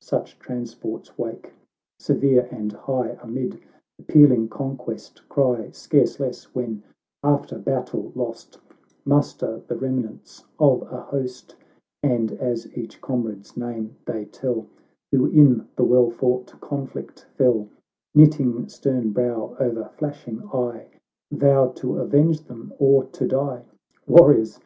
Such 0.00 0.40
transports 0.40 1.16
wake, 1.16 1.52
severe 1.96 2.48
and 2.50 2.72
high, 2.72 3.16
Amid 3.22 3.60
the 3.96 4.02
pealing 4.02 4.48
conquest 4.48 5.22
cry; 5.28 5.70
Scarce 5.70 6.18
less, 6.18 6.52
when, 6.52 6.82
after 7.22 7.56
battle 7.56 8.10
lost, 8.16 8.58
Muster 9.04 9.62
the 9.68 9.76
remnants 9.76 10.42
of 10.58 10.82
a 10.90 11.00
host, 11.02 11.54
And 12.02 12.32
as 12.32 12.76
each 12.76 13.00
comrade's 13.00 13.56
name 13.56 13.94
they 14.06 14.24
tell, 14.24 14.66
Who 15.12 15.26
in 15.26 15.68
the 15.76 15.84
well 15.84 16.10
fought 16.10 16.60
conflict 16.60 17.20
fell, 17.36 17.68
Knitting 18.12 18.68
stern 18.68 19.12
brow 19.12 19.56
o'er 19.60 19.88
flashing 19.96 20.42
eye, 20.52 20.88
Tow 21.38 21.70
to 21.76 21.98
avenge 21.98 22.40
them 22.40 22.72
or 22.80 23.04
to 23.04 23.28
die!— 23.28 23.62
Warriors 24.08 24.58